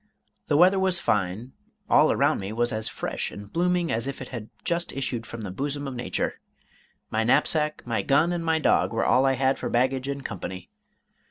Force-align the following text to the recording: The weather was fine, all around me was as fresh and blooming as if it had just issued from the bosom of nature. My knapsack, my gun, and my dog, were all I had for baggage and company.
The 0.47 0.57
weather 0.57 0.79
was 0.79 0.97
fine, 0.97 1.51
all 1.87 2.11
around 2.11 2.39
me 2.39 2.51
was 2.51 2.73
as 2.73 2.89
fresh 2.89 3.29
and 3.29 3.53
blooming 3.53 3.91
as 3.91 4.07
if 4.07 4.19
it 4.19 4.29
had 4.29 4.49
just 4.63 4.91
issued 4.91 5.27
from 5.27 5.41
the 5.41 5.51
bosom 5.51 5.87
of 5.87 5.93
nature. 5.93 6.39
My 7.11 7.23
knapsack, 7.23 7.85
my 7.85 8.01
gun, 8.01 8.31
and 8.33 8.43
my 8.43 8.57
dog, 8.57 8.93
were 8.93 9.05
all 9.05 9.27
I 9.27 9.33
had 9.33 9.59
for 9.59 9.69
baggage 9.69 10.07
and 10.07 10.25
company. 10.25 10.71